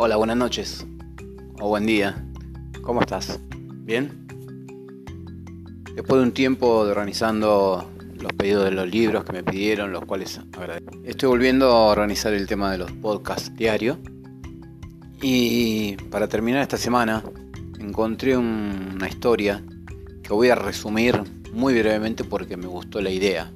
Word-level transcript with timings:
Hola, 0.00 0.14
buenas 0.14 0.36
noches. 0.36 0.86
O 1.60 1.70
buen 1.70 1.84
día. 1.84 2.24
¿Cómo 2.82 3.00
estás? 3.00 3.40
¿Bien? 3.82 4.28
Después 5.92 6.20
de 6.20 6.22
un 6.22 6.30
tiempo 6.30 6.84
de 6.84 6.92
organizando 6.92 7.90
los 8.14 8.32
pedidos 8.34 8.66
de 8.66 8.70
los 8.70 8.88
libros 8.88 9.24
que 9.24 9.32
me 9.32 9.42
pidieron, 9.42 9.90
los 9.90 10.04
cuales 10.04 10.40
agradezco. 10.52 10.92
Estoy 11.04 11.28
volviendo 11.30 11.66
a 11.66 11.86
organizar 11.86 12.32
el 12.32 12.46
tema 12.46 12.70
de 12.70 12.78
los 12.78 12.92
podcasts 12.92 13.52
diarios. 13.56 13.98
Y 15.20 15.96
para 16.12 16.28
terminar 16.28 16.62
esta 16.62 16.76
semana, 16.76 17.24
encontré 17.80 18.36
una 18.36 19.08
historia 19.08 19.64
que 20.22 20.32
voy 20.32 20.48
a 20.50 20.54
resumir 20.54 21.20
muy 21.52 21.76
brevemente 21.76 22.22
porque 22.22 22.56
me 22.56 22.68
gustó 22.68 23.00
la 23.00 23.10
idea. 23.10 23.52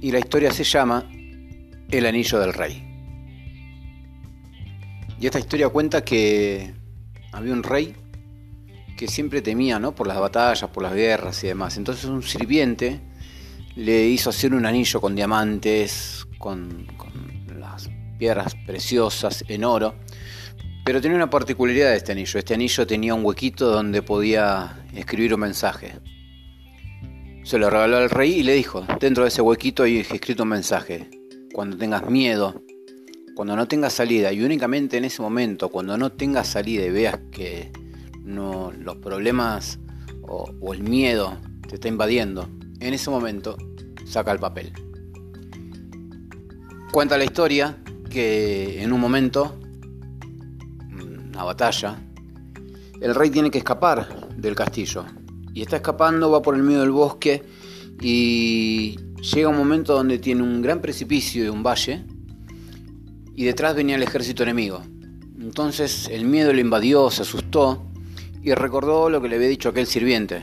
Y 0.00 0.10
la 0.10 0.18
historia 0.18 0.50
se 0.50 0.64
llama 0.64 1.08
El 1.88 2.04
Anillo 2.04 2.40
del 2.40 2.52
Rey. 2.52 2.87
Y 5.20 5.26
esta 5.26 5.38
historia 5.38 5.68
cuenta 5.68 6.04
que 6.04 6.72
había 7.32 7.52
un 7.52 7.62
rey 7.62 7.94
que 8.96 9.08
siempre 9.08 9.42
temía 9.42 9.78
¿no? 9.78 9.94
por 9.94 10.06
las 10.06 10.18
batallas, 10.18 10.70
por 10.70 10.82
las 10.82 10.94
guerras 10.94 11.42
y 11.44 11.48
demás. 11.48 11.76
Entonces 11.76 12.04
un 12.04 12.22
sirviente 12.22 13.00
le 13.74 14.06
hizo 14.06 14.30
hacer 14.30 14.54
un 14.54 14.66
anillo 14.66 15.00
con 15.00 15.14
diamantes, 15.14 16.26
con, 16.38 16.86
con 16.96 17.12
las 17.58 17.88
piedras 18.18 18.54
preciosas 18.66 19.44
en 19.48 19.64
oro. 19.64 19.94
Pero 20.84 21.00
tenía 21.00 21.16
una 21.16 21.30
particularidad 21.30 21.90
de 21.90 21.96
este 21.96 22.12
anillo. 22.12 22.38
Este 22.38 22.54
anillo 22.54 22.86
tenía 22.86 23.14
un 23.14 23.24
huequito 23.24 23.70
donde 23.70 24.02
podía 24.02 24.84
escribir 24.94 25.34
un 25.34 25.40
mensaje. 25.40 25.92
Se 27.44 27.58
lo 27.58 27.70
regaló 27.70 27.98
al 27.98 28.10
rey 28.10 28.40
y 28.40 28.42
le 28.42 28.54
dijo, 28.54 28.86
dentro 29.00 29.24
de 29.24 29.28
ese 29.28 29.42
huequito 29.42 29.82
hay 29.82 29.98
escrito 29.98 30.44
un 30.44 30.50
mensaje. 30.50 31.10
Cuando 31.52 31.76
tengas 31.76 32.08
miedo, 32.08 32.62
cuando 33.38 33.54
no 33.54 33.68
tengas 33.68 33.92
salida 33.92 34.32
y 34.32 34.42
únicamente 34.42 34.96
en 34.96 35.04
ese 35.04 35.22
momento, 35.22 35.68
cuando 35.68 35.96
no 35.96 36.10
tengas 36.10 36.48
salida 36.48 36.84
y 36.84 36.90
veas 36.90 37.20
que 37.30 37.70
no, 38.24 38.72
los 38.76 38.96
problemas 38.96 39.78
o, 40.22 40.50
o 40.60 40.74
el 40.74 40.82
miedo 40.82 41.38
te 41.68 41.76
está 41.76 41.86
invadiendo, 41.86 42.48
en 42.80 42.94
ese 42.94 43.10
momento 43.10 43.56
saca 44.04 44.32
el 44.32 44.40
papel. 44.40 44.72
Cuenta 46.90 47.16
la 47.16 47.22
historia 47.22 47.76
que 48.10 48.82
en 48.82 48.92
un 48.92 49.00
momento, 49.00 49.56
una 50.90 51.44
batalla, 51.44 51.96
el 53.00 53.14
rey 53.14 53.30
tiene 53.30 53.52
que 53.52 53.58
escapar 53.58 54.34
del 54.36 54.56
castillo. 54.56 55.04
Y 55.54 55.62
está 55.62 55.76
escapando, 55.76 56.28
va 56.28 56.42
por 56.42 56.56
el 56.56 56.64
medio 56.64 56.80
del 56.80 56.90
bosque 56.90 57.44
y 58.00 58.98
llega 59.32 59.48
un 59.48 59.56
momento 59.56 59.94
donde 59.94 60.18
tiene 60.18 60.42
un 60.42 60.60
gran 60.60 60.80
precipicio 60.80 61.44
y 61.44 61.48
un 61.48 61.62
valle 61.62 62.04
y 63.38 63.44
detrás 63.44 63.76
venía 63.76 63.94
el 63.94 64.02
ejército 64.02 64.42
enemigo. 64.42 64.82
Entonces 65.38 66.08
el 66.10 66.24
miedo 66.24 66.52
le 66.52 66.60
invadió, 66.60 67.08
se 67.08 67.22
asustó 67.22 67.86
y 68.42 68.52
recordó 68.52 69.10
lo 69.10 69.22
que 69.22 69.28
le 69.28 69.36
había 69.36 69.46
dicho 69.46 69.68
aquel 69.68 69.86
sirviente. 69.86 70.42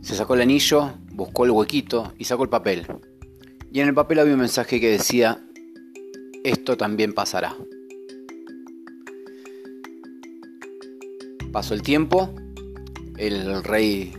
Se 0.00 0.14
sacó 0.14 0.32
el 0.32 0.40
anillo, 0.40 0.94
buscó 1.12 1.44
el 1.44 1.50
huequito 1.50 2.14
y 2.16 2.24
sacó 2.24 2.44
el 2.44 2.48
papel. 2.48 2.86
Y 3.70 3.80
en 3.80 3.88
el 3.88 3.94
papel 3.94 4.18
había 4.18 4.32
un 4.32 4.40
mensaje 4.40 4.80
que 4.80 4.92
decía, 4.92 5.44
esto 6.42 6.78
también 6.78 7.12
pasará. 7.12 7.54
Pasó 11.52 11.74
el 11.74 11.82
tiempo, 11.82 12.34
el 13.18 13.62
rey 13.62 14.14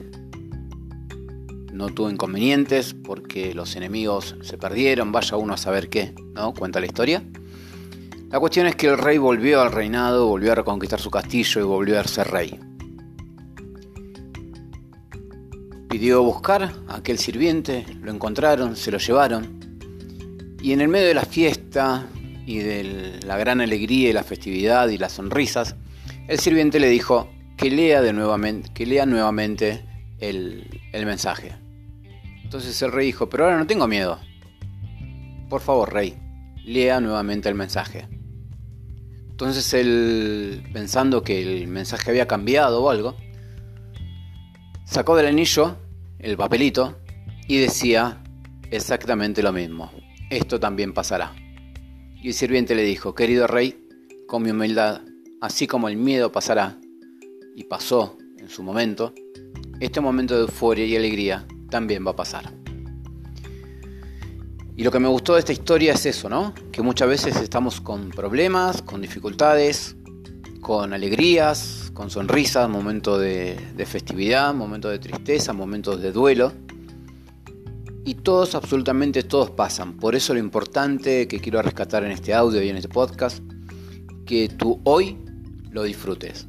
no 1.73 1.89
tuvo 1.89 2.11
inconvenientes 2.11 2.94
porque 2.94 3.55
los 3.55 3.75
enemigos 3.75 4.35
se 4.41 4.59
perdieron, 4.59 5.11
vaya 5.11 5.35
uno 5.35 5.55
a 5.55 5.57
saber 5.57 5.89
qué, 5.89 6.13
¿no? 6.35 6.53
Cuenta 6.53 6.79
la 6.79 6.85
historia. 6.85 7.23
La 8.31 8.40
cuestión 8.40 8.66
es 8.66 8.76
que 8.76 8.88
el 8.88 8.98
rey 8.98 9.18
volvió 9.20 9.62
al 9.62 9.72
reinado, 9.72 10.28
volvió 10.28 10.52
a 10.52 10.56
reconquistar 10.56 11.00
su 11.00 11.12
castillo 11.12 11.62
y 11.62 11.63
volvió 11.63 12.00
a 12.00 12.03
ser 12.03 12.28
rey. 12.28 12.59
Pidió 15.88 16.24
buscar 16.24 16.74
a 16.88 16.96
aquel 16.96 17.19
sirviente, 17.19 17.85
lo 18.02 18.12
encontraron, 18.12 18.75
se 18.75 18.91
lo 18.91 18.97
llevaron. 18.97 19.59
Y 20.62 20.74
en 20.74 20.81
el 20.81 20.88
medio 20.88 21.08
de 21.08 21.14
la 21.14 21.24
fiesta 21.24 22.08
y 22.47 22.58
de 22.58 23.19
la 23.25 23.38
gran 23.38 23.62
alegría 23.62 24.09
y 24.09 24.14
la 24.14 24.24
festividad 24.24 24.90
y 24.90 24.97
las 24.97 25.14
sonrisas, 25.14 25.75
el 26.28 26.40
sirviente 26.40 26.80
le 26.80 26.90
dijo 26.90 27.30
que 27.56 27.69
lea, 27.69 28.02
de 28.02 28.12
nuevamente, 28.12 28.72
que 28.74 28.88
lea 28.88 29.06
nuevamente 29.06 29.85
el, 30.19 30.81
el 30.91 31.06
mensaje. 31.06 31.53
Entonces 32.44 32.81
el 32.81 32.91
rey 32.91 33.06
dijo, 33.06 33.30
pero 33.30 33.46
ahora 33.46 33.59
no 33.59 33.68
tengo 33.68 33.88
miedo. 33.88 34.19
Por 35.47 35.62
favor, 35.62 35.94
rey, 35.94 36.18
lea 36.66 37.00
nuevamente 37.00 37.47
el 37.47 37.56
mensaje. 37.56 38.08
Entonces 39.35 39.73
él, 39.73 40.63
pensando 40.72 41.22
que 41.22 41.41
el 41.41 41.68
mensaje 41.68 42.09
había 42.09 42.25
cambiado 42.25 42.81
o 42.81 42.90
algo, 42.90 43.18
sacó 44.85 45.18
del 45.18 45.25
anillo 45.25 45.75
el 46.19 46.38
papelito 46.38 46.96
y 47.46 47.57
decía 47.57 48.23
exactamente 48.72 49.44
lo 49.44 49.51
mismo. 49.51 49.91
Esto 50.29 50.57
también 50.57 50.94
pasará. 50.94 51.35
Y 52.16 52.29
el 52.29 52.34
sirviente 52.34 52.75
le 52.75 52.84
dijo, 52.84 53.13
querido 53.13 53.46
rey, 53.46 53.85
con 54.25 54.41
mi 54.41 54.51
humildad, 54.51 55.01
así 55.41 55.67
como 55.67 55.90
el 55.90 55.97
miedo 55.97 56.31
pasará, 56.31 56.79
y 57.57 57.66
pasó 57.66 58.17
en 58.38 58.47
su 58.47 58.63
momento, 58.63 59.13
este 59.81 60.00
momento 60.00 60.35
de 60.35 60.44
euforia 60.44 60.85
y 60.85 60.96
alegría 60.96 61.46
también 61.69 62.07
va 62.07 62.12
a 62.12 62.16
pasar. 62.16 62.65
Y 64.78 64.84
lo 64.84 64.91
que 64.91 65.00
me 65.00 65.08
gustó 65.08 65.34
de 65.34 65.40
esta 65.40 65.53
historia 65.53 65.94
es 65.94 66.06
eso, 66.06 66.28
¿no? 66.28 66.53
Que 66.72 66.81
muchas 66.81 67.08
veces 67.08 67.38
estamos 67.38 67.80
con 67.80 68.09
problemas, 68.09 68.81
con 68.81 69.02
dificultades, 69.02 69.96
con 70.59 70.91
alegrías, 70.91 71.91
con 71.94 72.09
sonrisas, 72.09 72.69
momentos 72.69 73.22
de, 73.22 73.85
festividad, 73.85 74.53
momentos 74.53 74.91
de 74.91 75.00
tristeza, 75.00 75.53
momentos 75.53 76.02
de 76.02 76.12
duelo. 76.12 76.52
Y 78.03 78.16
todos, 78.16 78.53
absolutamente 78.53 79.24
todos 79.24 79.50
pasan. 79.52 79.94
Por 79.94 80.14
eso 80.14 80.34
lo 80.34 80.40
importante 80.41 81.28
que 81.28 81.40
quiero 81.40 81.62
rescatar 81.62 82.03
en 82.03 82.12
este 82.12 82.34
audio 82.34 82.62
y 82.62 82.68
en 82.68 82.75
este 82.75 82.90
podcast, 82.90 83.41
que 84.25 84.50
tú 84.50 84.81
hoy 84.84 85.18
lo 85.72 85.84
disfrutes. 85.84 86.47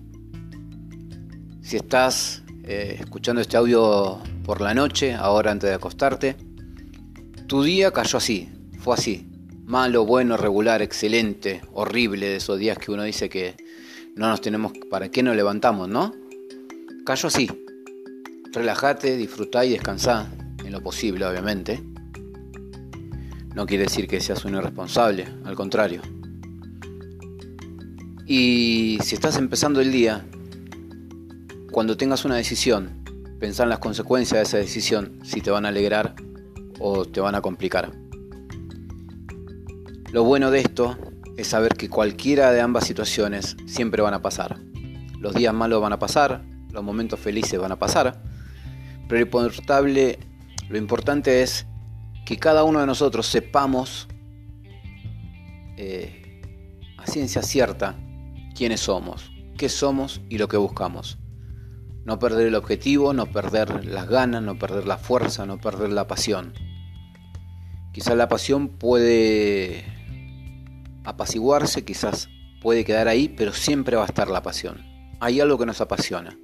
Si 1.63 1.77
estás 1.77 2.43
eh, 2.65 2.97
escuchando 2.99 3.41
este 3.41 3.57
audio 3.57 4.19
por 4.45 4.61
la 4.61 4.75
noche, 4.75 5.15
ahora 5.15 5.53
antes 5.53 5.71
de 5.71 5.77
acostarte, 5.77 6.46
tu 7.47 7.63
día 7.63 7.93
cayó 7.93 8.19
así, 8.19 8.49
fue 8.81 8.95
así. 8.95 9.27
Malo, 9.65 10.05
bueno, 10.05 10.37
regular, 10.37 10.83
excelente, 10.83 11.61
horrible, 11.73 12.27
de 12.27 12.37
esos 12.37 12.59
días 12.59 12.79
que 12.79 12.93
uno 12.93 13.03
dice 13.03 13.29
que 13.29 13.57
no 14.15 14.29
nos 14.29 14.41
tenemos, 14.41 14.73
¿para 14.91 15.11
qué 15.11 15.23
nos 15.23 15.37
levantamos, 15.37 15.89
no? 15.89 16.13
Cayó 17.05 17.29
así. 17.29 17.49
Relájate, 18.53 19.17
disfrutá 19.17 19.65
y 19.65 19.71
descansá, 19.71 20.31
en 20.65 20.73
lo 20.73 20.83
posible, 20.83 21.25
obviamente. 21.25 21.83
No 23.55 23.67
quiere 23.67 23.85
decir 23.85 24.07
que 24.07 24.21
seas 24.21 24.45
un 24.45 24.55
irresponsable, 24.55 25.27
al 25.45 25.55
contrario. 25.55 26.03
Y 28.27 28.99
si 29.03 29.15
estás 29.15 29.37
empezando 29.37 29.81
el 29.81 29.93
día, 29.93 30.27
cuando 31.71 31.97
tengas 31.97 32.25
una 32.25 32.37
decisión, 32.37 33.05
pensá 33.39 33.65
en 33.65 33.69
las 33.69 33.79
consecuencias 33.79 34.39
de 34.39 34.43
esa 34.43 34.59
decisión, 34.59 35.21
si 35.23 35.41
te 35.41 35.51
van 35.51 35.65
a 35.65 35.69
alegrar 35.69 36.15
o 36.79 37.05
te 37.05 37.21
van 37.21 37.35
a 37.35 37.41
complicar. 37.41 37.93
Lo 40.13 40.25
bueno 40.25 40.51
de 40.51 40.61
esto 40.61 40.97
es 41.37 41.49
saber 41.49 41.75
que 41.75 41.89
cualquiera 41.89 42.51
de 42.53 42.61
ambas 42.61 42.87
situaciones 42.87 43.57
siempre 43.67 44.03
van 44.03 44.15
a 44.15 44.23
pasar. 44.23 44.59
Los 45.19 45.35
días 45.35 45.53
malos 45.53 45.83
van 45.83 45.93
a 45.93 45.99
pasar, 45.99 46.45
los 46.73 46.83
momentos 46.83 47.21
felices 47.21 47.59
van 47.59 47.73
a 47.73 47.79
pasar, 47.79 48.23
pero 49.09 49.27
lo, 49.31 50.19
lo 50.69 50.79
importante 50.79 51.43
es 51.43 51.67
que 52.25 52.37
cada 52.39 52.65
uno 52.65 52.81
de 52.81 52.87
nosotros 52.87 53.27
sepamos 53.27 54.09
eh, 55.77 56.41
a 56.97 57.07
ciencia 57.07 57.43
cierta 57.43 57.97
quiénes 58.55 58.81
somos, 58.81 59.31
qué 59.57 59.69
somos 59.69 60.23
y 60.29 60.39
lo 60.39 60.49
que 60.49 60.57
buscamos. 60.57 61.19
No 62.05 62.19
perder 62.19 62.47
el 62.47 62.55
objetivo, 62.55 63.13
no 63.13 63.27
perder 63.27 63.85
las 63.85 64.09
ganas, 64.09 64.43
no 64.43 64.59
perder 64.59 64.87
la 64.87 64.97
fuerza, 64.97 65.45
no 65.45 65.59
perder 65.59 65.91
la 65.91 66.07
pasión. 66.07 66.55
Quizás 67.97 68.15
la 68.15 68.29
pasión 68.29 68.69
puede 68.69 69.83
apaciguarse, 71.05 71.83
quizás 71.83 72.29
puede 72.61 72.85
quedar 72.85 73.09
ahí, 73.09 73.33
pero 73.35 73.55
siempre 73.55 73.97
va 73.97 74.03
a 74.03 74.07
estar 74.07 74.29
la 74.29 74.43
pasión. 74.43 74.83
Hay 75.19 75.41
algo 75.41 75.57
que 75.57 75.65
nos 75.65 75.81
apasiona. 75.81 76.39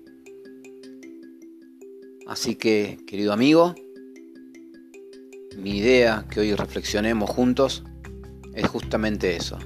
Así 2.27 2.55
que, 2.55 2.97
querido 3.07 3.35
amigo, 3.35 3.75
mi 5.59 5.77
idea 5.77 6.25
que 6.31 6.41
hoy 6.41 6.55
reflexionemos 6.55 7.29
juntos 7.29 7.85
es 8.55 8.67
justamente 8.67 9.37
eso. 9.37 9.59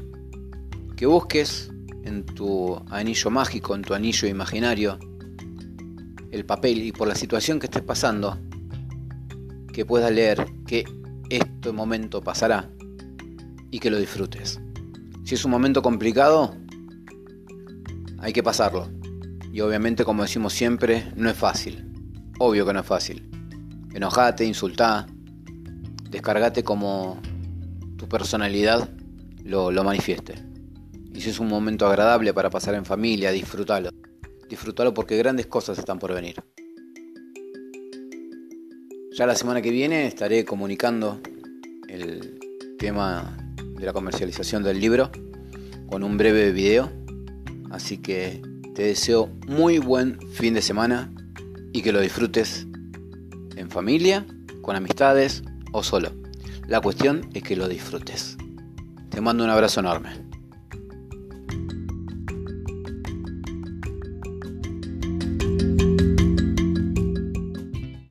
Que 0.96 1.06
busques 1.06 1.70
en 2.02 2.26
tu 2.26 2.82
anillo 2.90 3.30
mágico, 3.30 3.76
en 3.76 3.82
tu 3.82 3.94
anillo 3.94 4.26
imaginario, 4.26 4.98
el 6.32 6.44
papel 6.44 6.82
y 6.82 6.90
por 6.90 7.06
la 7.06 7.14
situación 7.14 7.60
que 7.60 7.66
estés 7.66 7.82
pasando, 7.82 8.40
que 9.72 9.86
puedas 9.86 10.10
leer 10.10 10.44
que 10.66 10.84
este 11.30 11.72
momento 11.72 12.22
pasará 12.22 12.70
y 13.70 13.78
que 13.78 13.90
lo 13.90 13.98
disfrutes. 13.98 14.60
Si 15.24 15.34
es 15.34 15.44
un 15.44 15.50
momento 15.50 15.82
complicado, 15.82 16.54
hay 18.18 18.32
que 18.32 18.42
pasarlo. 18.42 18.88
Y 19.52 19.60
obviamente, 19.60 20.04
como 20.04 20.22
decimos 20.22 20.52
siempre, 20.52 21.12
no 21.16 21.30
es 21.30 21.36
fácil. 21.36 21.92
Obvio 22.38 22.66
que 22.66 22.72
no 22.72 22.80
es 22.80 22.86
fácil. 22.86 23.28
Enojate, 23.94 24.44
insultá, 24.44 25.06
descargate 26.10 26.62
como 26.62 27.20
tu 27.96 28.08
personalidad 28.08 28.90
lo, 29.42 29.70
lo 29.70 29.84
manifieste. 29.84 30.34
Y 31.14 31.22
si 31.22 31.30
es 31.30 31.40
un 31.40 31.48
momento 31.48 31.86
agradable 31.86 32.34
para 32.34 32.50
pasar 32.50 32.74
en 32.74 32.84
familia, 32.84 33.32
disfrútalo. 33.32 33.90
Disfrútalo 34.48 34.92
porque 34.92 35.16
grandes 35.16 35.46
cosas 35.46 35.78
están 35.78 35.98
por 35.98 36.12
venir. 36.12 36.36
Ya 39.16 39.24
la 39.24 39.34
semana 39.34 39.62
que 39.62 39.70
viene 39.70 40.06
estaré 40.06 40.44
comunicando 40.44 41.22
el 41.88 42.38
tema 42.78 43.34
de 43.56 43.86
la 43.86 43.94
comercialización 43.94 44.62
del 44.62 44.78
libro 44.78 45.10
con 45.86 46.02
un 46.02 46.18
breve 46.18 46.52
video. 46.52 46.92
Así 47.70 47.96
que 47.96 48.42
te 48.74 48.82
deseo 48.82 49.30
muy 49.46 49.78
buen 49.78 50.20
fin 50.32 50.52
de 50.52 50.60
semana 50.60 51.10
y 51.72 51.80
que 51.80 51.92
lo 51.92 52.02
disfrutes 52.02 52.66
en 53.56 53.70
familia, 53.70 54.26
con 54.60 54.76
amistades 54.76 55.42
o 55.72 55.82
solo. 55.82 56.12
La 56.68 56.82
cuestión 56.82 57.30
es 57.32 57.42
que 57.42 57.56
lo 57.56 57.68
disfrutes. 57.68 58.36
Te 59.08 59.22
mando 59.22 59.44
un 59.44 59.50
abrazo 59.50 59.80
enorme. 59.80 60.25